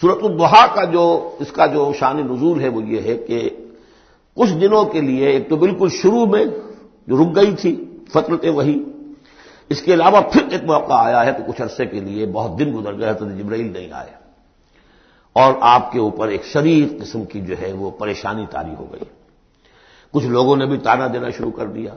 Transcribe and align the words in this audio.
صورت 0.00 0.18
الدحا 0.22 0.66
کا 0.66 0.84
جو، 0.84 1.36
اس 1.38 1.52
کا 1.52 1.66
جو 1.66 1.92
شان 1.98 2.16
نزول 2.16 2.60
ہے 2.60 2.68
وہ 2.68 2.82
یہ 2.82 3.00
ہے 3.00 3.16
کہ 3.16 3.50
کچھ 4.34 4.52
دنوں 4.52 4.84
کے 4.84 5.00
لیے، 5.00 5.26
ایک 5.26 5.48
تو 5.48 5.56
بالکل 5.56 5.88
شروع 5.88 6.26
میں 6.26 6.44
جو 7.06 7.16
رک 7.16 7.36
گئی 7.36 7.54
تھی 7.54 7.84
فطرت 8.12 8.44
وہی، 8.54 8.84
اس 9.68 9.82
کے 9.82 9.94
علاوہ 9.94 10.20
پھر 10.20 10.42
ایک 10.50 10.64
موقع 10.64 10.92
آیا 10.92 11.26
ہے 11.26 11.32
تو 11.32 11.52
کچھ 11.52 11.62
عرصے 11.62 11.86
کے 11.86 12.00
لیے 12.00 12.26
بہت 12.26 12.58
دن 12.58 12.78
گزر 12.78 12.98
گئے 12.98 13.12
تو 13.12 13.30
جبرائیل 13.30 13.72
نہیں 13.72 13.92
آئے۔ 13.92 14.10
اور 15.32 15.52
آپ 15.60 15.92
کے 15.92 15.98
اوپر 15.98 16.28
ایک 16.28 16.44
شریف 16.44 17.00
قسم 17.00 17.24
کی 17.24 17.40
جو 17.40 17.54
ہے 17.62 17.72
وہ 17.72 17.90
پریشانی 17.90 18.46
تاری 18.50 18.74
ہو 18.78 18.86
گئی۔ 18.92 19.04
کچھ 20.10 20.26
لوگوں 20.26 20.56
نے 20.56 20.66
بھی 20.66 20.78
تانا 20.78 21.06
دینا 21.12 21.30
شروع 21.30 21.50
کر 21.50 21.66
دیا۔ 21.66 21.94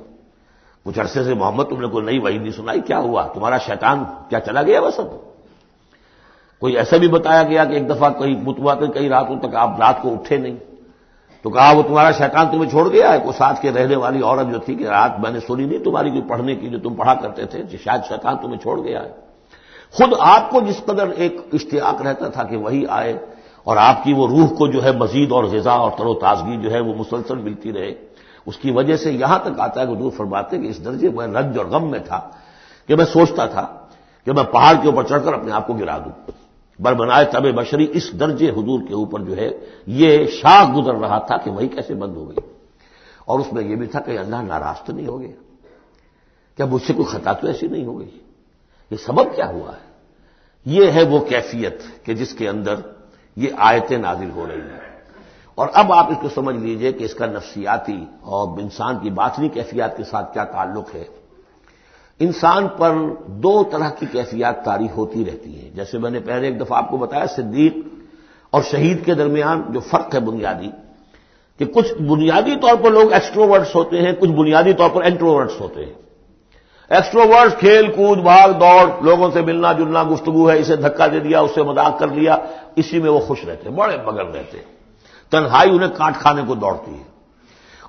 کچھ 0.84 1.00
عرصے 1.00 1.24
سے 1.24 1.34
محمد 1.34 1.64
تم 1.64 1.82
نے 1.82 1.88
کوئی 1.88 2.06
نئی 2.06 2.20
وحی 2.20 2.38
نہیں 2.38 2.52
سنائی، 2.52 2.82
کیا 2.82 3.00
ہوا؟ 3.00 3.28
تمہارا 3.28 3.58
شیطان 3.58 4.04
کیا 4.30 4.40
چلا 4.40 4.62
گیا 4.62 4.82
بس 4.82 5.00
اب 5.00 5.06
کوئی 6.62 6.78
ایسا 6.78 6.98
بھی 6.98 7.08
بتایا 7.08 7.44
گیا 7.44 7.66
کہ 7.66 7.74
ایک 7.74 7.90
دفعہ 7.90 8.10
کہیں 8.10 8.36
بتوا 8.36 8.76
کر 8.76 8.86
کئی 8.86 9.10
راتوں 9.10 9.40
تک 9.40 9.56
آپ 9.56 9.80
رات 9.80 10.02
کو 10.02 10.14
اٹھے 10.14 10.38
نہیں۔ 10.38 10.56
تو 11.42 11.50
کہا 11.50 11.72
وہ 11.72 11.82
تمہارا 11.82 12.12
شیطان 12.12 12.46
تمہیں 12.52 12.70
چھوڑ 12.70 12.92
گیا 12.92 13.14
ہے، 13.14 13.20
کوئی 13.20 13.34
ساتھ 13.38 13.62
کے 13.62 13.72
رہنے 13.72 13.96
والی 13.96 14.22
عورت 14.22 14.52
جو 14.52 14.60
تھی 14.60 14.76
کہ 14.76 14.88
رات 14.88 15.20
میں 15.20 15.32
نے 15.32 15.40
سنی 15.40 15.66
نہیں 15.66 15.84
تمہاری 15.84 16.10
کوئی 16.10 16.22
پڑھنے 16.22 16.56
کی 16.56 16.70
جو 16.70 16.80
تم 16.80 16.94
پڑھا 16.94 17.14
کرتے 17.14 17.46
تھے 17.46 17.64
شاید 17.84 18.02
شیطان 18.10 18.38
تمہیں 18.38 18.60
چھوڑ 18.60 18.84
گیا 18.84 19.04
ہے۔ 19.04 19.12
خود 19.92 20.14
آپ 20.20 20.50
کو 20.50 20.62
جس 20.62 20.82
قدر 20.86 21.08
ایک 21.08 21.38
اشتیاق 21.54 22.02
رہتا 22.02 22.28
تھا 22.28 22.44
کہ 22.44 22.58
وہی 22.58 22.86
آئے 22.90 23.14
اور 23.64 23.78
آپ 23.78 24.04
کی 24.04 24.14
وہ 24.14 24.28
روح 24.28 24.48
کو 24.58 24.68
جو 24.68 24.84
ہے 24.84 24.92
مزید 24.92 25.32
اور 25.32 25.44
غذا 25.44 25.72
اور 25.72 25.92
تر 25.98 26.06
و 26.06 26.14
تازگی 26.14 26.58
جو 26.58 26.72
ہے 26.72 26.80
وہ 26.80 26.94
مسلسل 26.94 27.38
ملتی 27.38 27.74
رہے، 27.74 27.94
اس 28.46 28.58
کی 28.58 28.72
وجہ 28.72 28.96
سے 28.96 29.12
یہاں 29.12 29.40
تک 29.40 29.60
آتا 29.60 29.82
ہے 29.82 29.86
کہ 29.86 29.96
دور 29.96 30.12
فرماتے 30.12 30.58
کہ 30.58 30.68
اس 30.68 30.86
درجے 30.86 31.10
میں 31.10 31.28
رنج 31.28 31.58
اور 31.58 31.66
غم 31.66 31.92
میں 31.92 32.00
تھا 32.00 32.20
کہ 32.88 32.96
میں 32.96 33.06
سوچتا 33.06 33.46
تھا 33.46 33.66
کہ 34.26 34.32
میں 34.32 34.44
پہاڑ 34.44 34.76
کے 34.82 34.88
اوپر 34.88 35.04
چڑھ 35.04 35.24
کر 35.26 35.34
اپنے 35.34 35.52
آپ 35.52 35.68
کو 35.68 35.74
گرا 35.74 35.98
دوں۔ 35.98 36.32
بر 36.80 36.94
بنائے 36.94 37.26
تب 37.26 37.56
بشری 37.56 37.88
اس 37.94 38.20
درجے 38.20 38.50
حضور 38.50 38.80
کے 38.88 38.94
اوپر 38.94 39.20
جو 39.20 39.38
ہے، 39.38 39.50
یہ 39.88 40.26
شاخ 40.26 40.78
گزر 40.78 40.94
رہا 40.96 41.20
تھا 41.20 41.38
کہ 41.38 41.52
وہی 41.52 41.68
کیسے 41.68 41.94
بند 41.94 42.16
ہو 42.16 42.30
گئی۔ 42.30 42.54
اور 43.26 43.40
اس 43.40 43.54
میں 43.54 43.64
یہ 43.64 43.76
بھی 43.76 43.88
تھا 43.88 44.00
کہ 44.00 44.18
اللہ 44.20 44.36
ناراض 44.36 44.86
تو 44.86 44.94
نہیں 44.94 45.08
ہو 45.08 45.22
گیا۔ 45.22 45.32
کیا 46.56 46.66
مجھ 46.66 46.82
سے 46.84 46.94
کوئی 46.94 47.06
خطا 47.06 47.34
تو 47.34 47.48
ایسی 47.48 47.68
نہیں 47.68 47.86
ہو 47.86 48.00
گئی؟ 48.00 48.20
یہ 48.92 48.98
سبب 48.98 49.36
کیا 49.36 49.50
ہوا 49.50 49.72
ہے؟ 49.72 49.90
یہ 50.66 50.92
ہے 50.92 51.04
وہ 51.04 51.20
کیفیت 51.20 51.82
کہ 52.04 52.14
جس 52.14 52.34
کے 52.34 52.50
اندر 52.50 52.76
یہ 53.36 53.50
آیتیں 53.58 53.98
نازل 53.98 54.30
ہو 54.32 54.46
رہی 54.48 54.62
ہیں۔ 54.62 54.80
اور 55.56 55.68
اب 55.74 55.94
آپ 55.94 56.12
اس 56.12 56.18
کو 56.22 56.30
سمجھ 56.30 56.56
لیجیے 56.56 56.92
کہ 56.92 57.04
اس 57.04 57.14
کا 57.14 57.26
نفسیاتی 57.26 58.06
اور 58.22 58.60
انسان 58.60 59.00
کی 59.00 59.10
باطنی 59.10 59.50
کیفیات 59.50 59.98
کے 59.98 60.04
ساتھ 60.04 60.34
کیا 60.34 60.44
تعلق 60.44 60.96
ہے۔ 60.96 61.04
انسان 62.20 62.68
پر 62.78 62.94
دو 63.28 63.64
طرح 63.64 63.90
کی 63.90 64.06
کیفیات 64.12 64.66
تاری 64.66 64.88
ہوتی 64.98 65.26
رہتی 65.26 65.64
ہیں۔ 65.64 65.70
جیسے 65.76 65.98
میں 65.98 66.12
نے 66.12 66.20
پہلے 66.20 66.48
ایک 66.48 66.62
دفعہ 66.62 66.78
آپ 66.78 66.90
کو 66.90 66.98
بتایا، 66.98 67.26
صدیق 67.26 67.78
اور 68.50 68.62
شہید 68.72 69.06
کے 69.06 69.14
درمیان 69.14 69.62
جو 69.70 69.80
فرق 69.80 70.16
ہے 70.16 70.20
بنیادی، 70.20 70.70
کہ 71.58 71.66
کچھ 71.66 72.02
بنیادی 72.02 72.56
طور 72.56 72.76
پر 72.84 72.92
لوگ 72.92 73.14
ایکسٹروورٹس 73.14 73.76
ہوتے 73.76 73.98
ہیں، 73.98 74.12
کچھ 74.20 74.30
بنیادی 74.30 74.74
طور 74.74 74.90
پر 74.90 75.04
انٹروورٹس 75.04 75.62
ہوتے 75.62 75.86
ہیں۔ 75.86 75.94
ایکسٹروورٹس 76.90 77.60
کھیل 77.60 77.92
کود، 77.92 78.18
بھاگ 78.18 78.50
دوڑ، 78.50 79.04
لوگوں 79.04 79.32
سے 79.34 79.42
ملنا 79.42 79.74
جلنا، 79.74 80.04
گفتگو 80.04 80.50
ہے، 80.52 80.60
اسے 80.60 80.76
دھکا 80.76 81.08
دے 81.08 81.20
دیا، 81.20 81.40
اس 81.40 81.52
سے 81.56 81.64
مذاق 81.64 82.00
کر 82.00 82.08
لیا، 82.08 82.38
اسی 82.76 83.00
میں 83.00 83.10
وہ 83.10 83.20
خوش 83.20 83.46
رہتے 83.46 83.70
ہیں، 83.70 83.76
بڑے 83.76 83.98
بغل 83.98 84.28
رہتے 84.28 84.58
ہیں۔ 84.58 84.66
تنہائی 85.30 85.70
انہیں 85.70 85.90
کاٹ 85.90 86.18
کھانے 86.18 86.42
کو 86.48 86.56
دوڑتی 86.56 86.92
ہے۔ 86.92 87.09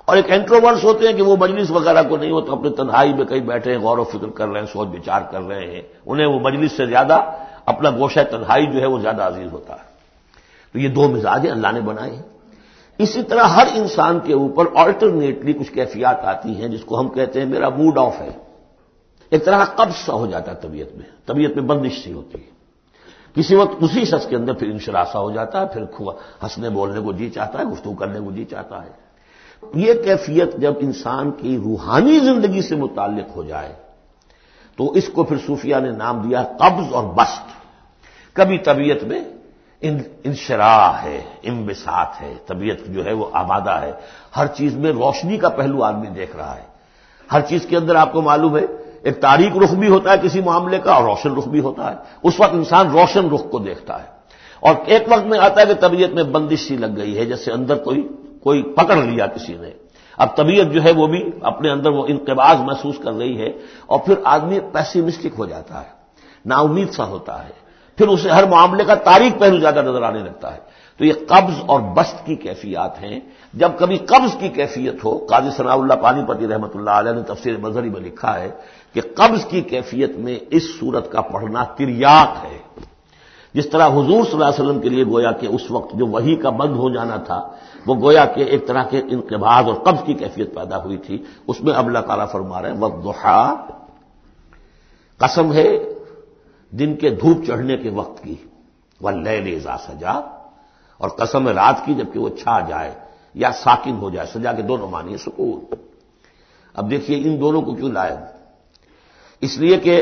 اور 0.04 0.16
ایک 0.16 0.30
اینٹروورس 0.30 0.84
ہوتے 0.84 1.08
ہیں 1.08 1.16
کہ 1.16 1.22
وہ 1.22 1.36
مجلس 1.36 1.70
وغیرہ 1.70 2.02
کو 2.08 2.16
نہیں 2.16 2.30
ہوتا 2.30 2.52
اپنے 2.52 2.70
تنہائی 2.70 3.14
میں 3.14 3.24
کہیں 3.24 3.40
بیٹھے 3.40 3.72
ہیں، 3.72 3.80
غور 3.80 3.98
و 3.98 4.04
فکر 4.04 4.28
کر 4.28 4.48
رہے 4.48 4.60
ہیں، 4.60 4.66
سوچ 4.66 4.88
بچار 4.88 5.20
کر 5.30 5.42
رہے 5.42 5.70
ہیں۔ 5.70 5.82
انہیں 6.06 6.26
وہ 6.26 6.40
مجلس 6.40 6.72
سے 6.72 6.86
زیادہ 6.86 7.18
اپنا 7.66 7.90
گوشہ 7.90 8.20
تنہائی 8.30 8.66
جو 8.66 8.80
ہے 8.80 8.86
وہ 8.86 8.98
زیادہ 8.98 9.22
عزیز 9.22 9.52
ہوتا 9.52 9.72
ہے۔ 9.72 9.90
تو 10.72 10.78
یہ 10.78 10.88
دو 10.88 11.08
مزاج 11.08 11.50
اللہ 11.50 11.72
نے 11.72 11.80
بنائے 11.80 12.10
ہیں۔ 12.10 12.22
اسی 12.98 13.22
طرح 13.22 13.42
ہر 13.42 13.66
انسان 13.74 14.20
کے 14.20 14.32
اوپر 14.32 14.64
آلٹرنیٹلی 14.74 15.52
کچھ 15.52 15.72
کیفیات 15.72 16.24
آتی 16.24 16.60
ہیں، 16.60 16.68
جس 16.68 16.84
کو 16.84 17.00
ہم 17.00 17.08
کہتے 17.08 17.40
ہیں 17.40 17.46
میرا 17.46 17.68
موڈ 17.68 17.98
آف 17.98 18.20
ہے۔ 18.20 18.30
ایک 19.30 19.44
طرح 19.44 19.64
قبض 19.64 19.96
سا 19.96 20.12
ہو 20.12 20.26
جاتا 20.26 20.50
ہے 20.50 20.56
طبیعت 20.56 20.96
میں۔ 20.96 21.06
طبیعت 21.26 21.50
میں 21.56 21.64
بندش 21.64 22.04
سی 22.04 22.12
ہوتی 22.12 22.38
ہے۔ 22.38 22.50
کسی 23.34 23.54
وقت 23.54 23.74
اسی 23.80 24.04
شخص 24.04 24.26
کے 24.26 24.36
اندر 24.36 24.52
پھر 24.52 24.66
انشراسا 24.66 25.18
ہو 25.20 25.30
جاتا 25.30 25.60
ہے، 25.60 25.66
پھر 25.66 25.82
ہنسنے 26.42 26.70
بولنے 26.70 27.00
کو 27.00 27.12
جی 27.12 27.30
چاہتا 27.30 27.58
ہے، 27.58 27.64
گفتگو 27.64 27.94
کرنے 27.94 28.20
کو 28.20 28.30
جی 28.30 28.44
چاہتا 28.44 28.84
ہے۔ 28.84 29.09
یہ 29.74 29.92
کیفیت 29.94 30.56
جب 30.56 30.74
انسان 30.80 31.30
کی 31.30 31.58
روحانی 31.64 32.18
زندگی 32.18 32.62
سے 32.62 32.76
متعلق 32.76 33.36
ہو 33.36 33.44
جائے، 33.44 33.72
تو 34.76 34.92
اس 34.92 35.08
کو 35.08 35.24
پھر 35.24 35.36
صوفیہ 35.46 35.76
نے 35.76 35.90
نام 35.90 36.20
دیا 36.20 36.42
قبض 36.42 36.92
اور 36.92 37.04
بست 37.04 37.60
کبھی 38.32 38.58
طبیعت 38.58 39.04
میں 39.04 39.20
انشراح 40.24 40.92
ہے 41.02 41.22
امبسات 41.44 42.22
ہے، 42.22 42.34
طبیعت 42.46 42.86
جو 42.86 43.04
ہے 43.04 43.12
وہ 43.12 43.26
آبادہ 43.32 43.70
ہے۔ 43.70 43.92
ہر 44.36 44.46
چیز 44.46 44.76
میں 44.76 44.92
روشنی 44.92 45.36
کا 45.36 45.48
پہلو 45.48 45.82
آدمی 45.82 46.06
دیکھ 46.06 46.36
رہا 46.36 46.56
ہے۔ 46.56 46.62
ہر 47.32 47.40
چیز 47.40 47.66
کے 47.66 47.76
اندر 47.76 47.94
آپ 47.94 48.12
کو 48.12 48.22
معلوم 48.22 48.56
ہے، 48.56 48.62
ایک 49.02 49.20
تاریخ 49.20 49.56
رخ 49.56 49.74
بھی 49.74 49.88
ہوتا 49.88 50.12
ہے 50.12 50.16
کسی 50.22 50.40
معاملے 50.40 50.78
کا 50.78 50.92
اور 50.92 51.04
روشن 51.04 51.36
رخ 51.36 51.48
بھی 51.48 51.60
ہوتا 51.60 51.90
ہے۔ 51.90 51.96
اس 52.22 52.40
وقت 52.40 52.54
انسان 52.54 52.90
روشن 52.90 53.30
رخ 53.30 53.50
کو 53.50 53.58
دیکھتا 53.58 54.02
ہے۔ 54.02 54.08
اور 54.60 54.74
ایک 54.86 55.02
وقت 55.06 55.26
میں 55.26 55.38
آتا 55.38 55.60
ہے 55.60 55.66
کہ 55.66 55.74
طبیعت 55.74 56.10
میں 56.10 56.22
بندش 56.22 56.60
سی 56.60 56.76
لگ 56.76 56.96
گئی 56.96 57.18
ہے 57.18 57.24
جیسے 57.24 57.52
اندر 57.52 57.76
کوئی 57.76 58.08
کوئی 58.42 58.62
پکڑ 58.62 58.96
لیا 58.96 59.26
کسی 59.26 59.56
نے۔ 59.60 59.70
اب 60.18 60.36
طبیعت 60.36 60.66
جو 60.72 60.84
ہے 60.84 60.92
وہ 60.92 61.06
بھی 61.06 61.30
اپنے 61.40 61.70
اندر 61.70 61.90
وہ 61.90 62.04
انقباز 62.08 62.60
محسوس 62.60 62.94
کر 62.98 63.12
رہی 63.12 63.40
ہے 63.40 63.48
اور 63.86 63.98
پھر 63.98 64.14
آدمی 64.24 64.60
پیسیمسٹک 64.72 65.38
ہو 65.38 65.46
جاتا 65.46 65.80
ہے 65.80 65.88
نا 66.44 66.56
امید 66.56 66.90
سا 66.90 67.04
ہوتا 67.04 67.44
ہے۔ 67.44 67.70
پھر 67.96 68.08
اسے 68.08 68.30
ہر 68.30 68.46
معاملے 68.46 68.84
کا 68.84 68.94
تاریخ 68.94 69.40
پہلو 69.40 69.58
زیادہ 69.58 69.82
نظر 69.82 70.02
آنے 70.02 70.18
لگتا 70.18 70.54
ہے۔ 70.54 70.58
تو 70.98 71.04
یہ 71.04 71.12
قبض 71.28 71.54
اور 71.66 71.80
بست 71.80 72.26
کی 72.26 72.34
کیفیات 72.34 73.02
ہیں۔ 73.02 73.20
جب 73.54 73.70
کبھی 73.78 73.98
قبض 73.98 74.36
کی 74.38 74.48
کیفیت 74.48 75.04
ہو، 75.04 75.18
قاضی 75.18 75.50
ثناء 75.56 75.74
اللہ 75.74 75.94
پانی 75.94 76.22
پتی 76.28 76.46
رحمۃ 76.48 76.68
اللہ 76.74 76.90
علیہ 76.90 77.12
نے 77.12 77.22
تفسیر 77.22 77.56
مظہری 77.56 77.90
میں 77.90 78.00
لکھا 78.00 78.40
ہے 78.40 78.50
کہ 78.94 79.00
قبض 79.14 79.46
کی 79.46 79.60
کیفیت 79.60 80.16
میں 80.16 80.38
اس 80.50 80.62
صورت 80.80 81.12
کا 81.12 81.20
پڑھنا 81.20 81.64
تریاق 81.64 82.44
ہے۔ 82.44 82.58
جس 83.54 83.68
طرح 83.70 83.88
حضور 83.88 84.24
صلی 84.24 84.36
اللہ 84.36 84.44
علیہ 84.44 84.60
وسلم 84.60 84.80
کے 84.80 84.88
لیے 84.88 85.04
گویا 85.04 85.32
کہ 85.40 85.46
اس 85.46 85.70
وقت 85.70 85.94
جو 85.98 86.06
وہی 86.06 86.34
کا 86.42 86.50
بند 86.50 86.74
ہو 86.76 86.88
جانا 86.94 87.16
تھا، 87.26 87.40
وہ 87.86 87.94
گویا 88.02 88.24
کہ 88.34 88.42
ایک 88.42 88.66
طرح 88.66 88.82
کے 88.90 88.98
انقباز 89.10 89.64
اور 89.68 89.74
قبض 89.84 90.04
کی 90.06 90.14
کیفیت 90.14 90.54
پیدا 90.54 90.82
ہوئی 90.84 90.96
تھی، 90.96 91.16
اس 91.46 91.60
میں 91.60 91.74
اب 91.74 91.86
اللہ 91.86 92.02
تعالیٰ 92.06 92.28
فرما 92.32 92.62
رہے 92.62 92.70
ہیں 92.70 92.78
وقت 92.78 92.98
قسم 95.20 95.52
ہے 95.52 95.68
دن 96.72 96.94
کے 96.96 97.10
دھوپ 97.10 97.44
چڑھنے 97.46 97.76
کے 97.76 97.90
وقت 97.90 98.22
کی 98.22 98.34
وہ 99.00 99.10
لے 99.10 99.40
لیزا 99.40 99.76
سجا 99.78 100.12
اور 101.00 101.08
قسم 101.18 101.48
ہے 101.48 101.52
رات 101.54 101.84
کی 101.84 101.94
جبکہ 101.94 102.18
وہ 102.20 102.28
چھا 102.40 102.58
جائے 102.68 102.92
یا 103.34 103.50
ساکن 103.52 103.96
ہو 104.02 104.10
جائے، 104.10 104.26
سجا 104.26 104.52
کے 104.52 104.62
دونوں 104.62 104.88
مانی 104.90 105.16
سکون۔ 105.16 105.74
اب 106.74 106.90
دیکھیے 106.90 107.16
ان 107.24 107.40
دونوں 107.40 107.62
کو 107.62 107.74
کیوں 107.74 107.90
لائے 107.90 108.16
اس 109.42 109.58
لیے 109.58 109.76
کہ 109.78 109.94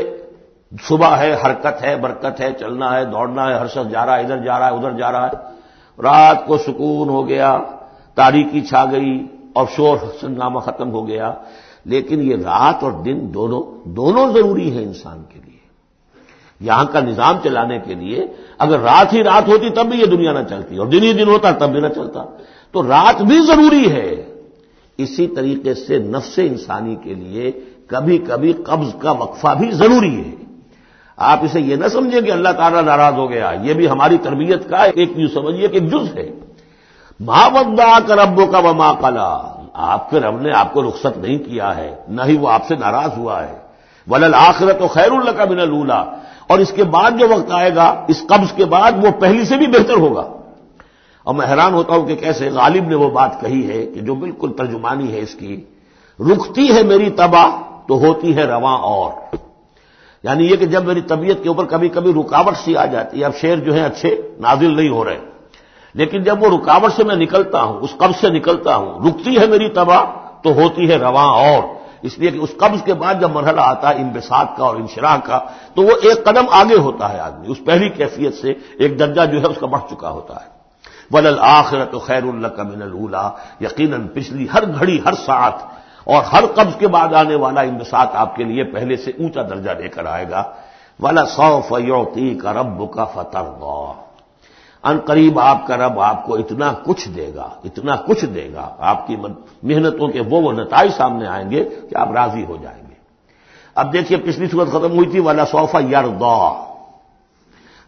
صبح 0.83 1.07
ہے، 1.07 1.35
حرکت 1.45 1.83
ہے، 1.83 1.95
برکت 1.95 2.41
ہے، 2.41 2.53
چلنا 2.59 2.97
ہے، 2.97 3.05
دوڑنا 3.05 3.49
ہے، 3.49 3.53
ہر 3.53 3.67
شخص 3.67 3.91
جا 3.91 4.05
رہا 4.05 4.17
ہے، 4.17 4.23
ادھر 4.23 4.37
جا 4.37 4.59
رہا 4.59 4.67
ہے، 4.67 4.71
ادھر 4.71 4.91
جا 4.91 5.11
رہا 5.11 5.27
ہے۔ 5.27 5.31
رات 6.01 6.45
کو 6.45 6.57
سکون 6.57 7.09
ہو 7.09 7.27
گیا 7.27 7.59
تاریخی 8.15 8.61
چھا 8.61 8.85
گئی، 8.91 9.27
اور 9.53 9.65
شور 9.75 9.97
سنگامہ 10.21 10.59
ختم 10.59 10.91
ہو 10.91 11.07
گیا۔ 11.07 11.33
لیکن 11.85 12.21
یہ 12.21 12.35
رات 12.35 12.83
اور 12.83 12.91
دن 12.91 13.33
دونوں 13.33 13.89
دونوں 13.89 14.33
ضروری 14.33 14.71
ہیں 14.71 14.83
انسان 14.83 15.23
کے 15.29 15.39
لیے۔ 15.45 15.57
یہاں 16.59 16.85
کا 16.85 16.99
نظام 16.99 17.37
چلانے 17.43 17.79
کے 17.79 17.93
لیے 17.93 18.27
اگر 18.57 18.79
رات 18.79 19.13
ہی 19.13 19.23
رات 19.23 19.47
ہوتی 19.47 19.69
تب 19.69 19.85
بھی 19.85 19.99
یہ 19.99 20.05
دنیا 20.05 20.31
نہ 20.31 20.47
چلتی، 20.49 20.77
اور 20.77 20.87
دن 20.87 21.03
ہی 21.03 21.13
دن 21.13 21.27
ہوتا 21.27 21.51
تب 21.51 21.69
بھی 21.69 21.79
نہ 21.79 21.87
چلتا۔ 21.87 22.23
تو 22.71 22.83
رات 22.83 23.21
بھی 23.21 23.45
ضروری 23.45 23.91
ہے۔ 23.91 24.33
اسی 24.97 25.27
طریقے 25.27 25.73
سے 25.73 25.97
نفس 25.97 26.39
انسانی 26.43 26.95
کے 26.95 27.13
لیے 27.13 27.51
کبھی 27.87 28.17
کبھی 28.17 28.53
قبض 28.53 28.95
کا 28.99 29.11
وقفہ 29.11 29.55
بھی 29.59 29.71
ضروری 29.71 30.29
ہے۔ 30.29 30.38
آپ 31.19 31.39
اسے 31.41 31.61
یہ 31.61 31.75
نہ 31.75 31.87
سمجھیں 31.87 32.21
کہ 32.21 32.31
اللہ 32.31 32.49
تعالیٰ 32.49 32.81
ناراض 32.81 33.13
ہو 33.13 33.29
گیا۔ 33.29 33.51
یہ 33.61 33.73
بھی 33.73 33.89
ہماری 33.89 34.17
تربیت 34.17 34.69
کا 34.69 34.77
ایک 34.77 35.11
یوں 35.15 35.29
سمجھیے 35.33 35.67
کہ 35.67 35.79
جز 35.79 36.17
ہے۔ 36.17 36.29
ماں 37.19 37.49
بدا 37.49 37.97
کر 38.07 38.17
ابو 38.17 38.45
کا 38.45 38.59
وہ 38.59 38.73
ماں 38.73 38.93
کلا 39.01 39.55
آپ 39.73 40.09
کے 40.09 40.19
رب 40.19 40.41
نے 40.41 40.49
آپ 40.53 40.73
کو 40.73 40.83
رخصت 40.83 41.17
نہیں 41.17 41.37
کیا 41.37 41.77
ہے، 41.77 41.95
نہ 42.07 42.21
ہی 42.25 42.37
وہ 42.37 42.49
آپ 42.49 42.67
سے 42.67 42.75
ناراض 42.75 43.17
ہوا 43.17 43.43
ہے۔ 43.43 43.57
ولل 44.07 44.33
آخرت 44.33 44.81
و 44.81 44.87
خیر 44.87 45.11
اللہ 45.11 45.31
کا 45.31 45.45
بنا 45.45 45.65
لولا 45.65 46.03
اور 46.47 46.59
اس 46.59 46.71
کے 46.71 46.83
بعد 46.83 47.11
جو 47.19 47.27
وقت 47.29 47.51
آئے 47.51 47.75
گا، 47.75 48.05
اس 48.07 48.23
قبض 48.27 48.51
کے 48.51 48.65
بعد 48.65 48.91
وہ 49.03 49.11
پہلی 49.19 49.45
سے 49.45 49.57
بھی 49.57 49.67
بہتر 49.67 49.93
ہوگا۔ 49.93 50.27
اور 51.23 51.35
میں 51.35 51.47
حیران 51.47 51.73
ہوتا 51.73 51.93
ہوں 51.93 52.07
کہ 52.07 52.15
کیسے 52.15 52.49
غالب 52.49 52.83
نے 52.83 52.95
وہ 52.95 53.09
بات 53.09 53.41
کہی 53.41 53.69
ہے 53.69 53.85
کہ 53.85 53.99
جو 53.99 54.15
بالکل 54.15 54.53
ترجمانی 54.57 55.13
ہے 55.13 55.19
اس 55.19 55.35
کی۔ 55.35 55.61
رکتی 56.19 56.75
ہے 56.75 56.83
میری 56.83 57.09
تباہ 57.09 57.49
تو 57.87 57.99
ہوتی 57.99 58.35
ہے 58.35 58.43
رواں 58.43 58.77
اور۔ 58.77 59.35
یعنی 60.23 60.51
یہ 60.51 60.55
کہ 60.55 60.65
جب 60.65 60.85
میری 60.85 61.01
طبیعت 61.01 61.43
کے 61.43 61.49
اوپر 61.49 61.65
کبھی 61.65 61.89
کبھی 61.89 62.13
رکاوٹ 62.13 62.57
سی 62.57 62.77
آ 62.77 62.85
جاتی 62.85 63.19
ہے، 63.19 63.25
اب 63.25 63.31
شیر 63.35 63.55
جو 63.55 63.73
ہیں 63.73 63.83
اچھے 63.83 64.21
نازل 64.39 64.75
نہیں 64.75 64.89
ہو 64.89 65.05
رہے۔ 65.05 65.19
لیکن 65.93 66.23
جب 66.23 66.43
وہ 66.43 66.57
رکاوٹ 66.57 66.93
سے 66.93 67.03
میں 67.03 67.15
نکلتا 67.15 67.63
ہوں، 67.63 67.79
اس 67.79 67.89
قبض 67.97 68.21
سے 68.21 68.29
نکلتا 68.29 68.75
ہوں، 68.75 69.09
رکتی 69.09 69.39
ہے 69.39 69.47
میری 69.47 69.69
تباہ، 69.69 70.03
تو 70.43 70.53
ہوتی 70.53 70.89
ہے 70.89 70.97
رواں 70.97 71.27
اور۔ 71.27 71.63
اس 72.01 72.19
لیے 72.19 72.31
کہ 72.31 72.37
اس 72.37 72.49
قبض 72.57 72.83
کے 72.83 72.93
بعد 72.93 73.15
جب 73.21 73.29
مرحلہ 73.31 73.61
آتا 73.61 73.89
ہے 73.89 73.95
انبساط 73.95 74.57
کا 74.57 74.63
اور 74.63 74.75
انشراح 74.75 75.17
کا، 75.17 75.39
تو 75.75 75.81
وہ 75.81 75.91
ایک 76.01 76.23
قدم 76.23 76.45
آگے 76.51 76.75
ہوتا 76.75 77.13
ہے 77.13 77.19
آدمی، 77.19 77.51
اس 77.51 77.57
پہلی 77.65 77.89
کیفیت 77.89 78.33
سے 78.33 78.53
ایک 78.79 78.99
درجہ 78.99 79.25
جو 79.25 79.41
ہے 79.41 79.47
اس 79.47 79.57
کا 79.59 79.65
بڑھ 79.65 79.93
چکا 79.93 80.09
ہوتا 80.09 80.33
ہے۔ 80.33 80.59
ولل 81.11 81.37
آخرت 81.39 81.95
خیر 82.05 82.23
اللہ 82.23 82.47
کا 82.47 82.63
من 82.63 82.81
اللہ 82.81 83.29
یقیناً 83.61 84.07
پچھلی 84.07 84.47
ہر 84.53 84.63
گھڑی، 84.79 84.99
ہر 85.05 85.13
ساتھ 85.13 85.63
اور 86.03 86.23
ہر 86.23 86.45
قبض 86.55 86.75
کے 86.75 86.87
بعد 86.87 87.13
آنے 87.13 87.35
والا 87.35 87.61
انبساط 87.61 88.09
آپ 88.13 88.35
کے 88.35 88.43
لیے 88.43 88.63
پہلے 88.63 88.97
سے 88.97 89.11
اونچا 89.11 89.41
درجہ 89.41 89.71
لے 89.71 89.89
کر 89.89 90.05
آئے 90.05 90.29
گا۔ 90.29 90.43
والا 90.99 91.25
سو 91.25 91.61
فیوتی 91.67 92.35
کا 92.35 92.53
رب 92.53 92.91
کا 92.91 93.05
فتر 93.05 93.43
ان 94.83 94.99
قریب 95.05 95.39
آپ 95.39 95.67
کا 95.67 95.77
رب 95.77 95.99
آپ 95.99 96.25
کو 96.25 96.35
اتنا 96.35 96.73
کچھ 96.85 97.09
دے 97.09 97.31
گا، 97.35 97.49
اتنا 97.63 97.95
کچھ 97.95 98.25
دے 98.25 98.49
گا۔ 98.53 98.75
آپ 98.79 99.07
کی 99.07 99.15
محنتوں 99.63 100.07
کے 100.07 100.21
وہ 100.21 100.41
وہ 100.41 100.51
نتائج 100.51 100.91
سامنے 100.91 101.27
آئیں 101.27 101.51
گے 101.51 101.63
کہ 101.89 101.97
آپ 101.97 102.11
راضی 102.11 102.45
ہو 102.45 102.57
جائیں 102.61 102.83
گے۔ 102.87 102.93
اب 103.75 103.93
دیکھیے 103.93 104.17
پچھلی 104.17 104.47
صورت 104.47 104.69
ختم 104.69 104.91
ہوئی 104.91 105.09
تھی 105.09 105.19
والا 105.19 105.45
صوفہ 105.45 105.77
یار 105.89 106.03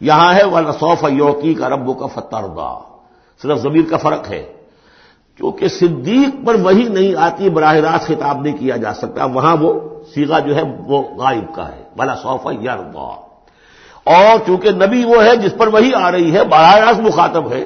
یہاں 0.02 0.34
ہے 0.34 0.44
والا 0.44 0.72
صوفہ 0.72 1.06
یوکی 1.12 1.54
کا 1.54 1.69
رب 1.69 2.00
کا 2.00 2.08
فتر 2.08 2.44
صرف 3.42 3.58
ضمیر 3.58 3.90
کا 3.90 3.98
فرق 3.98 4.30
ہے۔ 4.30 4.54
کیونکہ 5.36 5.68
صدیق 5.68 6.48
پر 6.48 6.56
وہی 6.56 6.83
نہیں 6.83 7.16
آتی، 7.16 7.50
براہ 7.50 7.75
راست 7.75 8.07
خطاب 8.07 8.42
نہیں 8.42 8.57
کیا 8.57 8.78
جا 8.78 8.94
سکتا۔ 8.94 9.25
وہاں 9.25 9.57
وہ 9.60 9.80
سیگا 10.16 10.39
جو 10.39 10.56
ہے، 10.56 10.62
وہ 10.88 11.04
غائب 11.18 11.56
کا 11.56 11.72
ہے۔ 11.72 11.83
والا 11.98 12.16
صوفہ 12.16 12.50
یار 12.60 12.78
اور 12.78 14.48
چونکہ 14.48 14.72
نبی 14.72 15.04
وہ 15.06 15.24
ہے 15.24 15.36
جس 15.36 15.51
پر 15.57 15.68
وہی 15.68 15.94
آ 15.94 16.12
رہی 16.12 16.36
ہے، 16.36 16.44
براہ 16.44 16.75
راست 16.75 17.00
مخاطب 17.00 17.51
ہے، 17.51 17.66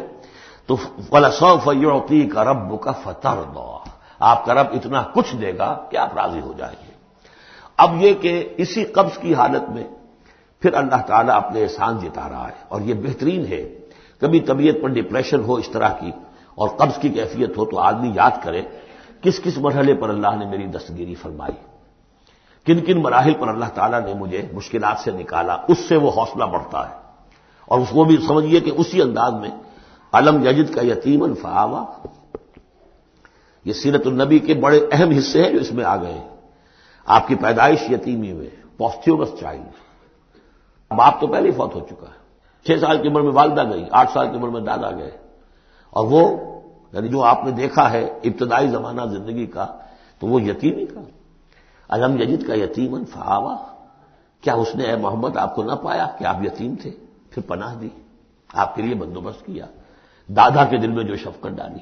تو 0.65 0.75
فلا 1.09 1.31
سو 1.31 1.57
فیوتی 1.63 2.21
کا 2.21 2.43
رب 2.43 2.81
کا 2.81 2.91
فتح 2.91 3.29
آپ 4.19 4.45
کا 4.45 4.53
رب 4.53 4.67
اتنا 4.71 5.03
کچھ 5.13 5.35
دے 5.35 5.57
گا 5.57 5.83
کہ 5.91 5.97
آپ 5.97 6.17
راضی 6.17 6.39
ہو 6.39 6.53
جائیں 6.57 6.75
گے۔ 6.87 6.91
اب 7.77 8.03
یہ 8.03 8.13
کہ 8.13 8.49
اسی 8.57 8.83
قبض 8.83 9.17
کی 9.17 9.33
حالت 9.33 9.69
میں 9.69 9.83
پھر 10.59 10.73
اللہ 10.73 11.01
تعالیٰ 11.07 11.35
اپنے 11.35 11.63
احسان 11.63 11.97
جتا 11.97 12.29
رہا 12.29 12.47
ہے۔ 12.47 12.63
اور 12.67 12.81
یہ 12.81 12.93
بہترین 12.93 13.45
ہے، 13.45 13.79
کبھی 14.21 14.39
طبیعت 14.39 14.75
پر 14.81 14.89
ڈپریشن 14.89 15.43
ہو، 15.43 15.53
اس 15.53 15.69
طرح 15.69 15.89
کی۔ 15.89 16.11
اور 16.55 16.69
قبض 16.69 16.97
کی 16.99 17.09
کیفیت 17.09 17.57
ہو 17.57 17.65
تو 17.65 17.79
آدمی 17.79 18.11
یاد 18.15 18.31
کرے 18.43 18.61
کس 19.21 19.39
کس 19.43 19.57
مرحلے 19.57 19.93
پر 19.93 20.09
اللہ 20.09 20.35
نے 20.39 20.45
میری 20.45 20.65
دستگیری 20.65 21.15
فرمائی۔ 21.15 21.53
کن 22.65 22.85
کن 22.85 23.01
مراحل 23.01 23.33
پر 23.33 23.47
اللہ 23.47 23.65
تعالیٰ 23.65 24.01
نے 24.01 24.13
مجھے 24.13 24.47
مشکلات 24.53 24.99
سے 24.99 25.11
نکالا، 25.11 25.57
اس 25.67 25.79
سے 25.79 25.95
وہ 25.95 26.11
حوصلہ 26.11 26.45
بڑھتا 26.45 26.89
ہے۔ 26.89 26.95
اور 27.65 27.79
اس 27.79 27.87
کو 27.89 28.03
بھی 28.03 28.17
سمجھیے 28.27 28.59
کہ 28.59 28.71
اسی 28.77 29.01
انداز 29.01 29.33
میں 29.33 29.49
علم 30.11 30.43
ججد 30.43 30.75
کا 30.75 30.81
یتیم 30.81 31.23
الفاوا 31.23 31.85
یہ 33.65 33.73
سیرت 33.73 34.07
النبی 34.07 34.39
کے 34.39 34.53
بڑے 34.53 34.79
اہم 34.91 35.09
حصے 35.09 35.43
ہیں 35.43 35.51
جو 35.51 35.57
اس 35.57 35.71
میں 35.71 35.85
آ 35.85 35.95
گئے 35.95 36.13
ہیں۔ 36.13 36.27
آپ 37.05 37.27
کی 37.27 37.35
پیدائش 37.35 37.79
یتیمی 37.91 38.33
میں 38.33 38.47
پوسٹیورس 38.77 39.29
چائلڈ۔ 39.39 39.65
اب 40.89 41.01
آپ 41.01 41.21
تو 41.21 41.27
پہلے 41.27 41.47
ہی 41.47 41.51
فوت 41.51 41.75
ہو 41.75 41.79
چکا 41.79 42.07
ہے۔ 42.07 42.25
چھ 42.65 42.81
سال 42.81 43.01
کی 43.01 43.07
عمر 43.07 43.21
میں 43.21 43.31
والدہ 43.31 43.73
گئی، 43.73 43.85
آٹھ 43.91 44.11
سال 44.11 44.27
کی 44.31 44.37
عمر 44.37 44.47
میں 44.47 44.61
دادا 44.61 44.91
گئے۔ 44.91 45.24
اور 45.95 46.05
وہ 46.07 46.37
یعنی 46.93 47.07
جو 47.07 47.23
آپ 47.23 47.43
نے 47.43 47.51
دیکھا 47.51 47.91
ہے 47.91 48.05
ابتدائی 48.23 48.67
زمانہ 48.67 49.01
زندگی 49.01 49.45
کا، 49.45 49.67
تو 50.19 50.27
وہ 50.27 50.41
یتیمی 50.41 50.85
کا۔ 50.85 51.01
علم 51.89 52.21
یجد 52.21 52.47
کا 52.47 52.53
یتیم 52.53 53.05
فہاوا 53.05 53.57
کیا 54.41 54.53
اس 54.53 54.75
نے 54.75 54.83
اے 54.83 54.95
محمد 54.95 55.37
آپ 55.37 55.55
کو 55.55 55.63
نہ 55.63 55.71
پایا 55.71 56.07
کہ 56.19 56.23
آپ 56.23 56.35
یتیم 56.43 56.75
تھے؟ 56.81 56.91
پھر 57.29 57.41
پناہ 57.41 57.75
دی۔ 57.75 57.89
آپ 58.53 58.75
کے 58.75 58.81
لیے 58.81 58.95
بندوبست 58.95 59.45
کیا۔ 59.45 59.65
دادا 60.27 60.65
کے 60.65 60.77
دل 60.77 60.91
میں 60.91 61.03
جو 61.03 61.15
شفقت 61.15 61.47
ڈالی۔ 61.47 61.79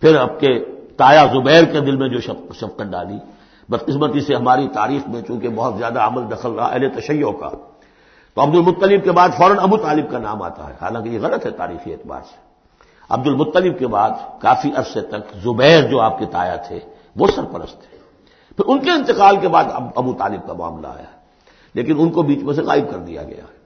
پھر 0.00 0.16
اب 0.16 0.40
کے 0.40 0.64
تایا 0.96 1.26
زبیر 1.26 1.64
کے 1.64 1.80
دل 1.80 1.96
میں 1.96 2.08
جو 2.08 2.20
شفقت 2.20 2.82
ڈالی۔ 2.82 3.18
بدقسمتی 3.68 4.20
سے 4.20 4.34
ہماری 4.34 4.68
تاریخ 4.68 5.08
میں 5.08 5.22
چونکہ 5.22 5.48
بہت 5.48 5.78
زیادہ 5.78 6.00
عمل 6.00 6.30
دخل 6.30 6.50
رہا 6.50 6.66
اہل 6.66 7.00
تشیعوں 7.00 7.32
کا۔ 7.32 7.48
تو 8.34 8.42
عبد 8.42 8.54
المطلیب 8.54 9.04
کے 9.04 9.12
بعد 9.12 9.28
فوراً 9.36 9.58
ابو 9.58 9.76
طالب 9.76 10.10
کا 10.10 10.18
نام 10.18 10.42
آتا 10.42 10.68
ہے۔ 10.68 10.74
حالانکہ 10.80 11.08
یہ 11.08 11.18
غلط 11.22 11.46
ہے 11.46 11.50
تاریخی 11.50 11.92
اعتبار 11.92 12.20
سے۔ 12.20 12.45
عبد 13.08 13.26
المطلیب 13.26 13.78
کے 13.78 13.86
بعد 13.86 14.10
کافی 14.38 14.70
عرصے 14.76 15.00
تک 15.00 15.36
زبیر 15.42 15.82
جو 15.82 16.00
آپ 16.00 16.18
کے 16.18 16.26
تایا 16.26 16.56
تھے، 16.56 16.80
وہ 17.16 17.26
سرپرست 17.26 17.82
تھے۔ 17.82 17.98
پھر 18.56 18.64
ان 18.66 18.78
کے 18.78 18.90
انتقال 18.90 19.36
کے 19.36 19.48
بعد 19.48 19.64
ابو 19.96 20.12
طالب 20.12 20.46
کا 20.46 20.52
معاملہ 20.52 20.86
آیا، 20.86 21.10
لیکن 21.74 21.94
ان 21.98 22.10
کو 22.10 22.22
بیچ 22.22 22.42
میں 22.42 22.54
سے 22.54 22.62
غائب 22.62 22.90
کر 22.90 22.98
دیا 22.98 23.22
گیا۔ 23.22 23.36
ہے 23.36 23.56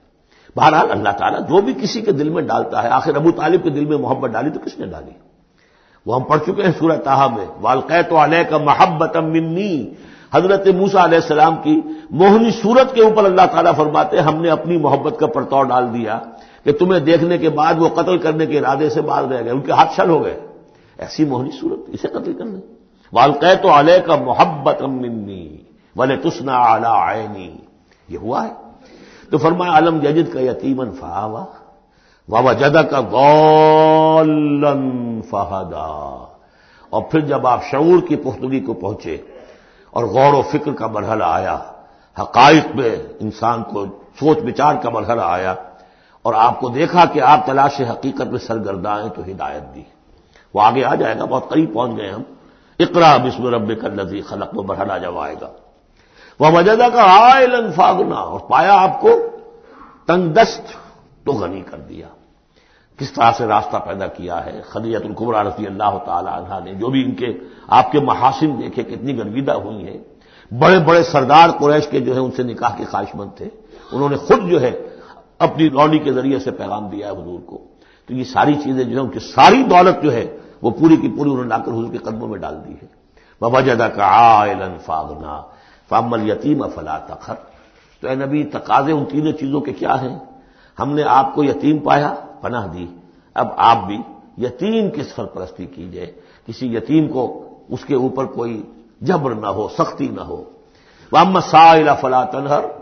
بہرحال 0.55 0.91
اللہ 0.91 1.09
تعالیٰ 1.09 1.39
جو 1.39 1.61
بھی 1.61 1.73
کسی 1.73 2.01
کے 2.01 2.11
دل 2.11 2.29
میں 2.29 2.43
ڈالتا 2.43 2.83
ہے، 2.83 2.87
آخر 2.87 3.15
ابو 3.15 3.31
طالب 3.31 3.63
کے 3.63 3.69
دل 3.69 3.85
میں 3.85 3.97
محبت 3.97 4.29
ڈالی 4.29 4.49
تو 4.49 4.59
کس 4.59 4.79
نے 4.79 4.85
ڈالی؟ 4.85 5.11
وہ 6.05 6.15
ہم 6.15 6.23
پڑھ 6.23 6.39
چکے 6.39 6.63
ہیں 6.63 6.71
سورہ 6.79 6.97
تاہا 6.97 7.27
میں، 7.27 7.45
والقیت 7.61 8.13
علیہ 8.13 8.43
کا 8.43 8.57
محبت 8.57 9.17
منی۔ 9.17 9.93
حضرت 10.33 10.67
موسا 10.67 11.03
علیہ 11.03 11.17
السلام 11.17 11.55
کی 11.55 11.81
موہنی 12.09 12.51
صورت 12.51 12.95
کے 12.95 13.01
اوپر 13.03 13.25
اللہ 13.25 13.45
تعالیٰ 13.51 13.75
فرماتے 13.75 14.19
ہم 14.19 14.41
نے 14.41 14.49
اپنی 14.49 14.77
محبت 14.77 15.19
کا 15.19 15.27
پرتو 15.27 15.63
ڈال 15.63 15.93
دیا۔ 15.93 16.19
کہ 16.63 16.71
تمہیں 16.71 16.99
دیکھنے 16.99 17.37
کے 17.37 17.49
بعد 17.49 17.73
وہ 17.77 17.89
قتل 17.89 18.17
کرنے 18.17 18.45
کے 18.45 18.59
ارادے 18.59 18.89
سے 18.89 19.01
باز 19.01 19.25
رہ 19.25 19.43
گئے، 19.43 19.51
ان 19.51 19.61
کے 19.61 19.71
ہاتھ 19.71 19.95
چھل 19.95 20.09
ہو 20.09 20.23
گئے۔ 20.23 20.39
ایسی 20.97 21.25
موہنی 21.25 21.51
صورت، 21.51 21.79
اسے 21.87 22.07
قتل 22.07 22.33
کرنے 22.33 22.59
والقی 23.13 23.55
تو 23.61 23.79
علیہ 23.79 23.97
کا 23.97 24.15
محبت 24.15 24.81
امنی 24.81 25.57
ولے 25.95 26.15
تسنا 26.15 26.57
اعلی 26.57 26.89
آئنی 26.89 27.57
یہ 28.09 28.17
ہوا 28.17 28.47
ہے۔ 28.47 28.53
تو 29.29 29.37
فرمایا 29.37 29.77
علم 29.77 29.99
ججد 29.99 30.33
کا 30.33 30.41
یتیمن 30.41 30.91
فہاوا 30.91 31.45
بابا 32.29 32.53
جدا 32.53 32.81
کا 32.81 33.01
گولن 33.01 34.81
فہدا 35.21 36.25
اور 36.89 37.01
پھر 37.11 37.19
جب 37.19 37.47
آپ 37.47 37.63
شعور 37.63 38.07
کی 38.07 38.15
پختگی 38.15 38.59
کو 38.59 38.73
پہنچے 38.73 39.17
اور 39.91 40.03
غور 40.03 40.33
و 40.33 40.41
فکر 40.41 40.71
کا 40.71 40.87
مرحلہ 40.87 41.23
آیا، 41.27 41.57
حقائق 42.19 42.75
میں 42.75 42.95
انسان 43.19 43.63
کو 43.63 43.85
سوچ 44.19 44.37
بچار 44.37 44.75
کا 44.75 44.89
مرحلہ 44.89 45.21
آیا 45.25 45.55
اور 46.21 46.33
آپ 46.33 46.59
کو 46.59 46.69
دیکھا 46.69 47.05
کہ 47.05 47.21
آپ 47.21 47.45
تلاش 47.45 47.81
حقیقت 47.81 48.21
میں 48.21 48.39
سرگرداں 48.39 49.01
ہیں 49.01 49.09
تو 49.09 49.21
ہدایت 49.21 49.75
دی۔ 49.75 49.83
وہ 50.53 50.61
آگے 50.61 50.83
آ 50.83 50.95
جائے 50.95 51.19
گا، 51.19 51.25
بہت 51.25 51.49
قریب 51.49 51.73
پہنچ 51.73 51.97
گئے 51.97 52.11
ہم۔ 52.11 52.21
اقرا 52.79 53.17
بسم 53.17 53.47
رب 53.47 53.81
کر 53.81 53.89
لذی 53.91 54.21
خلق 54.21 54.53
میں 54.53 54.63
بڑھنا 54.63 54.97
جب 54.97 55.17
آئے 55.17 55.35
گا۔ 55.41 55.49
وہ 56.39 56.57
وجدہ 56.57 56.87
کا 56.93 57.33
آئلن 57.33 57.71
فاگنا 57.71 58.15
اور 58.15 58.39
پایا 58.39 58.73
آپ 58.73 59.01
کو 59.01 59.09
تنگ 60.07 60.29
دست 60.29 60.61
تو 61.25 61.31
غنی 61.31 61.61
کر 61.61 61.77
دیا۔ 61.77 62.07
کس 62.97 63.11
طرح 63.11 63.31
سے 63.37 63.45
راستہ 63.45 63.77
پیدا 63.77 64.07
کیا 64.07 64.45
ہے؟ 64.45 64.61
خدیت 64.61 65.01
القبر 65.05 65.45
رضی 65.45 65.67
اللہ 65.67 65.97
تعالی 66.05 66.29
عنہ 66.33 66.63
نے 66.63 66.73
جو 66.73 66.87
بھی 66.87 67.03
ان 67.03 67.15
کے، 67.15 67.27
آپ 67.67 67.91
کے 67.91 67.99
محاسن 67.99 68.61
دیکھے 68.61 68.83
کتنی 68.83 69.17
گرویدہ 69.17 69.51
ہوئی 69.51 69.87
ہیں۔ 69.87 69.97
بڑے 70.59 70.79
بڑے 70.79 71.03
سردار 71.03 71.49
قریش 71.49 71.87
کے 71.87 71.99
جو 71.99 72.13
ہے 72.13 72.19
ان 72.19 72.31
سے 72.31 72.43
نکاح 72.43 72.75
کے 72.77 72.85
خواہش 72.85 73.15
مند 73.15 73.29
تھے۔ 73.37 73.49
انہوں 73.91 74.09
نے 74.09 74.15
خود 74.15 74.49
جو 74.49 74.61
ہے 74.61 74.71
اپنی 75.41 75.69
رونی 75.69 75.99
کے 75.99 76.13
ذریعے 76.13 76.39
سے 76.39 76.51
پیغام 76.51 76.87
دیا 76.87 77.07
ہے 77.07 77.11
حضور 77.11 77.39
کو۔ 77.45 77.57
تو 78.05 78.13
یہ 78.13 78.23
ساری 78.23 78.53
چیزیں 78.53 78.83
جو 78.83 78.95
ہے 78.95 78.99
ان 78.99 79.09
کی 79.09 79.19
ساری 79.19 79.63
دولت 79.63 80.03
جو 80.03 80.13
ہے، 80.13 80.37
وہ 80.61 80.71
پوری 80.71 80.95
کی 80.95 81.09
پوری 81.17 81.29
انہوں 81.29 81.43
نے 81.43 81.49
لا 81.49 81.57
کر 81.57 81.71
حضور 81.71 81.91
کے 81.91 81.97
قدموں 81.97 82.27
میں 82.27 82.39
ڈال 82.39 82.55
دی 82.67 82.73
ہے۔ 82.73 82.87
بابا 83.41 83.61
جدا 83.61 83.87
کا 83.87 84.05
آئلن 84.39 84.77
فاغنا 84.85 85.41
فامل 85.89 86.29
یتیم 86.29 86.61
افلا 86.61 86.97
تخر۔ 86.97 87.33
تو 88.01 88.07
اے 88.07 88.15
نبی، 88.15 88.43
تقاضے 88.43 88.91
ان 88.91 89.05
تینوں 89.05 89.31
چیزوں 89.31 89.61
کے 89.61 89.73
کیا 89.73 90.01
ہیں؟ 90.01 90.19
ہم 90.79 90.93
نے 90.93 91.03
آپ 91.03 91.35
کو 91.35 91.43
یتیم 91.43 91.77
پایا، 91.77 92.13
پناہ 92.41 92.67
دی۔ 92.67 92.87
اب 93.33 93.47
آپ 93.57 93.77
بھی 93.87 93.97
یتیم 94.37 94.91
کی 94.91 95.03
سرپرستی 95.03 95.65
کیجیے 95.65 96.11
کسی 96.47 96.75
یتیم 96.75 97.07
کو 97.07 97.49
اس 97.69 97.85
کے 97.85 97.95
اوپر 97.95 98.25
کوئی 98.25 98.63
جبر 99.01 99.31
نہ 99.31 99.47
ہو، 99.47 99.67
سختی 99.77 100.07
نہ 100.07 100.21
ہو۔ 100.21 100.43
وہ 101.11 101.39
سا 101.39 101.93
فلا 101.93 102.23
تنہر 102.23 102.80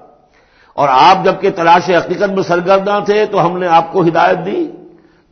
اور 0.79 0.89
آپ 0.91 1.25
جبکہ 1.25 1.50
تلاش 1.50 1.89
حقیقت 1.89 2.29
میں 2.29 2.43
سرگرداں 2.43 3.01
تھے 3.01 3.25
تو 3.25 3.45
ہم 3.45 3.57
نے 3.57 3.67
آپ 3.67 3.93
کو 3.93 4.01
ہدایت 4.01 4.45
دی۔ 4.45 4.71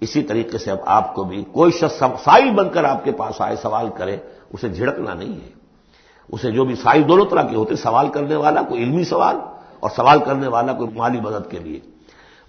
اسی 0.01 0.23
طریقے 0.23 0.57
سے 0.57 0.71
اب 0.71 0.77
آپ 0.85 1.15
کو 1.15 1.23
بھی 1.23 1.43
کوئی 1.51 1.71
شخص 1.71 1.99
سائل 1.99 2.51
بن 2.51 2.69
کر 2.69 2.83
آپ 2.83 3.03
کے 3.03 3.11
پاس 3.11 3.41
آئے، 3.41 3.55
سوال 3.55 3.89
کرے، 3.97 4.17
اسے 4.53 4.69
جھڑکنا 4.69 5.13
نہیں 5.13 5.33
ہے۔ 5.33 5.49
اسے 6.31 6.51
جو 6.51 6.65
بھی 6.65 6.75
سائل 6.75 7.09
دونوں 7.09 7.25
طرح 7.25 7.41
کے 7.41 7.55
ہوتے، 7.55 7.75
سوال 7.75 8.09
کرنے 8.09 8.35
والا 8.35 8.61
کوئی 8.61 8.83
علمی 8.83 9.03
سوال 9.03 9.35
اور 9.79 9.89
سوال 9.95 10.19
کرنے 10.19 10.47
والا 10.47 10.73
کوئی 10.73 10.89
مالی 10.95 11.19
مدد 11.19 11.51
کے 11.51 11.59
لیے۔ 11.59 11.79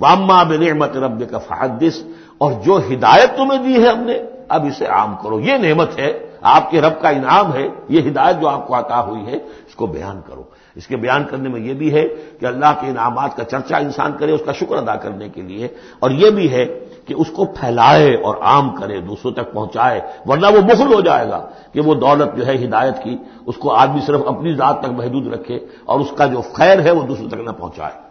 واما 0.00 0.42
بن 0.42 0.64
نعمت 0.64 0.96
رب 0.96 1.30
کا 1.30 1.38
فحدث۔ 1.38 2.02
اور 2.38 2.52
جو 2.52 2.76
ہدایت 2.76 3.36
تمہیں 3.36 3.62
دی 3.62 3.84
ہے 3.84 3.88
ہم 3.88 4.00
نے، 4.00 4.18
اب 4.48 4.64
اسے 4.64 4.86
عام 4.86 5.16
کرو۔ 5.22 5.40
یہ 5.40 5.52
نعمت 5.52 5.98
ہے، 5.98 6.18
آپ 6.40 6.70
کے 6.70 6.80
رب 6.80 7.00
کا 7.00 7.08
انعام 7.08 7.54
ہے، 7.54 7.68
یہ 7.88 8.10
ہدایت 8.10 8.40
جو 8.40 8.48
آپ 8.48 8.66
کو 8.66 8.78
عطا 8.78 9.00
ہوئی 9.00 9.26
ہے، 9.26 9.36
اس 9.36 9.74
کو 9.74 9.86
بیان 9.86 10.20
کرو۔ 10.26 10.42
اس 10.78 10.86
کے 10.86 10.96
بیان 10.96 11.24
کرنے 11.24 11.48
میں 11.48 11.60
یہ 11.60 11.74
بھی 11.74 11.94
ہے 11.94 12.08
کہ 12.40 12.46
اللہ 12.46 12.72
کے 12.80 12.86
انعامات 12.86 13.36
کا 13.36 13.44
چرچا 13.44 13.76
انسان 13.76 14.12
کرے، 14.18 14.32
اس 14.32 14.40
کا 14.46 14.52
شکر 14.52 14.76
ادا 14.76 14.94
کرنے 14.94 15.28
کے 15.28 15.42
لیے۔ 15.42 15.68
اور 15.98 16.10
یہ 16.10 16.30
بھی 16.30 16.52
ہے 16.52 16.66
کہ 17.04 17.14
اس 17.18 17.26
کو 17.30 17.44
پھیلائے 17.44 18.14
اور 18.14 18.36
عام 18.40 18.74
کرے، 18.74 19.00
دوسروں 19.00 19.32
تک 19.32 19.52
پہنچائے، 19.52 20.00
ورنہ 20.26 20.46
وہ 20.46 20.60
مخل 20.60 20.94
ہو 20.94 21.00
جائے 21.00 21.28
گا 21.28 21.46
کہ 21.72 21.80
وہ 21.80 21.94
دولت 21.94 22.36
جو 22.36 22.46
ہے 22.46 22.54
ہدایت 22.64 22.94
کی، 23.02 23.16
اس 23.46 23.56
کو 23.56 23.74
آدمی 23.74 24.00
صرف 24.00 24.20
اپنی 24.26 24.54
ذات 24.54 24.80
تک 24.80 24.90
محدود 24.90 25.26
رکھے 25.26 25.58
اور 25.84 26.00
اس 26.00 26.10
کا 26.16 26.26
جو 26.26 26.40
خیر 26.40 26.80
ہے 26.80 26.90
وہ 26.90 27.02
دوسروں 27.02 27.28
تک 27.28 27.40
نہ 27.40 27.50
پہنچائے۔ 27.50 28.08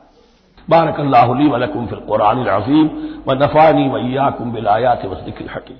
بارک 0.69 0.99
اللہ 0.99 1.17
علی 1.17 1.51
ولکم 1.51 1.85
فی 1.85 1.95
القرآن 1.95 2.37
العظیم 2.37 2.87
و 3.25 3.33
نفانی 3.33 3.89
ویا 3.93 4.29
کم 4.29 4.51
بلایات 4.51 4.99
الحکیم۔ 5.03 5.77